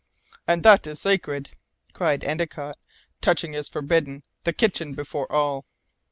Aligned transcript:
"And 0.47 0.63
that 0.63 0.87
is 0.87 0.99
sacred," 0.99 1.51
cried 1.93 2.23
Endicott; 2.23 2.75
"touching 3.21 3.53
is 3.53 3.69
forbidden! 3.69 4.23
The 4.45 4.51
kitchen 4.53 4.93
before 4.95 5.31
all." 5.31 5.67